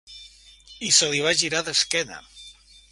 [0.87, 2.21] I se li va girar d'esquena.